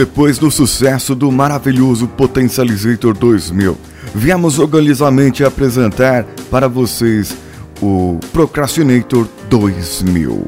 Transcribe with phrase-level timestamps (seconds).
[0.00, 3.76] Depois do sucesso do maravilhoso Potencializator 2000,
[4.14, 7.36] viemos orgulhosamente apresentar para vocês
[7.82, 10.46] o Procrastinator 2000.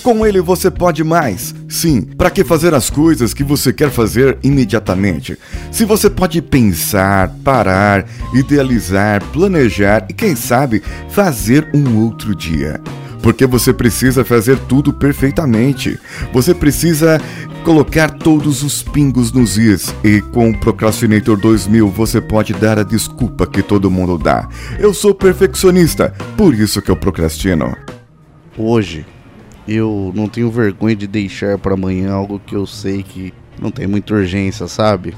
[0.00, 1.52] Com ele você pode mais.
[1.68, 5.36] Sim, para que fazer as coisas que você quer fazer imediatamente?
[5.72, 10.80] Se você pode pensar, parar, idealizar, planejar e quem sabe
[11.10, 12.80] fazer um outro dia.
[13.26, 15.98] Porque você precisa fazer tudo perfeitamente.
[16.32, 17.20] Você precisa
[17.64, 22.84] colocar todos os pingos nos is e com o Procrastinator 2000 você pode dar a
[22.84, 24.48] desculpa que todo mundo dá.
[24.78, 27.76] Eu sou perfeccionista, por isso que eu procrastino.
[28.56, 29.04] Hoje
[29.66, 33.88] eu não tenho vergonha de deixar para amanhã algo que eu sei que não tem
[33.88, 35.16] muita urgência, sabe?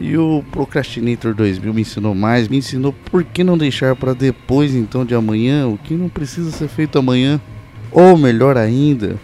[0.00, 4.74] E o Procrastinator 2000 me ensinou mais, me ensinou por que não deixar para depois
[4.74, 7.40] então de amanhã, o que não precisa ser feito amanhã.
[7.90, 9.16] Ou melhor ainda,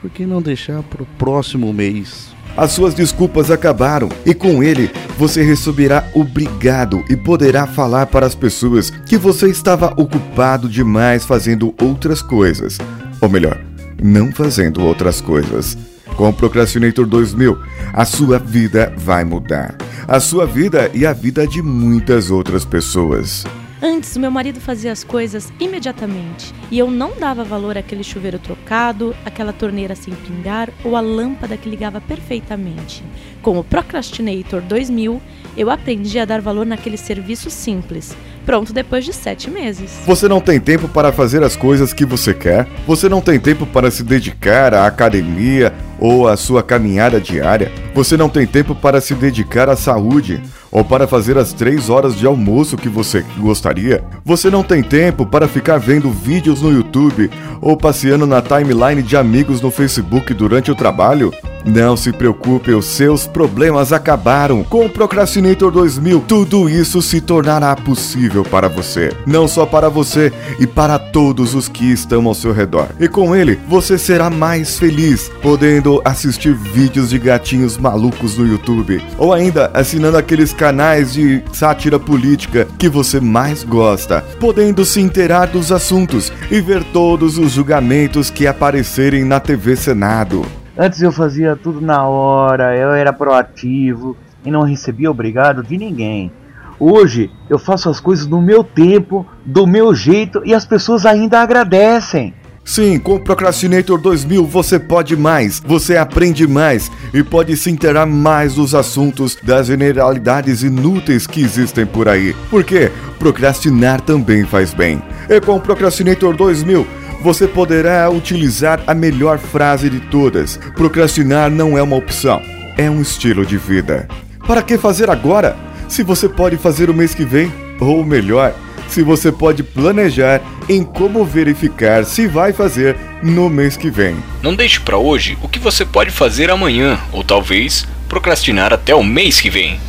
[0.00, 2.34] por que não deixar para o próximo mês?
[2.56, 8.34] As suas desculpas acabaram e com ele você receberá obrigado e poderá falar para as
[8.34, 12.78] pessoas que você estava ocupado demais fazendo outras coisas.
[13.20, 13.60] Ou melhor,
[14.00, 15.76] não fazendo outras coisas.
[16.16, 17.58] Com o Procrastinator 2000,
[17.92, 19.76] a sua vida vai mudar.
[20.06, 23.44] A sua vida e a vida de muitas outras pessoas.
[23.86, 29.14] Antes, meu marido fazia as coisas imediatamente e eu não dava valor àquele chuveiro trocado,
[29.26, 33.04] aquela torneira sem pingar ou a lâmpada que ligava perfeitamente.
[33.42, 35.20] Com o Procrastinator 2000,
[35.54, 40.00] eu aprendi a dar valor naquele serviço simples, pronto depois de sete meses.
[40.06, 42.66] Você não tem tempo para fazer as coisas que você quer?
[42.86, 47.70] Você não tem tempo para se dedicar à academia ou à sua caminhada diária?
[47.94, 50.40] Você não tem tempo para se dedicar à saúde?
[50.74, 54.02] Ou para fazer as três horas de almoço que você gostaria?
[54.24, 57.30] Você não tem tempo para ficar vendo vídeos no YouTube
[57.62, 61.32] ou passeando na timeline de amigos no Facebook durante o trabalho?
[61.64, 64.62] Não se preocupe, os seus problemas acabaram.
[64.64, 69.12] Com o Procrastinator 2000, tudo isso se tornará possível para você.
[69.26, 72.88] Não só para você, e para todos os que estão ao seu redor.
[72.98, 79.02] E com ele, você será mais feliz, podendo assistir vídeos de gatinhos malucos no YouTube,
[79.18, 85.46] ou ainda assinando aqueles canais de sátira política que você mais gosta, podendo se inteirar
[85.46, 90.63] dos assuntos e ver todos os julgamentos que aparecerem na TV Senado.
[90.76, 96.32] Antes eu fazia tudo na hora, eu era proativo e não recebia obrigado de ninguém.
[96.80, 101.40] Hoje eu faço as coisas no meu tempo, do meu jeito e as pessoas ainda
[101.40, 102.34] agradecem.
[102.64, 108.06] Sim, com o Procrastinator 2000 você pode mais, você aprende mais e pode se inteirar
[108.06, 112.34] mais dos assuntos das generalidades inúteis que existem por aí.
[112.50, 115.00] Porque procrastinar também faz bem.
[115.28, 121.78] E com o Procrastinator 2000 você poderá utilizar a melhor frase de todas: procrastinar não
[121.78, 122.42] é uma opção,
[122.76, 124.06] é um estilo de vida.
[124.46, 125.56] Para que fazer agora?
[125.88, 128.54] Se você pode fazer o mês que vem, ou melhor,
[128.88, 134.16] se você pode planejar em como verificar se vai fazer no mês que vem.
[134.42, 139.02] Não deixe para hoje o que você pode fazer amanhã, ou talvez procrastinar até o
[139.02, 139.80] mês que vem.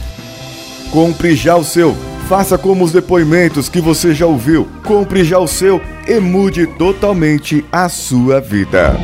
[0.90, 4.67] Compre já o seu Faça como os depoimentos que você já ouviu.
[4.83, 8.95] Compre já o seu e mude totalmente a sua vida.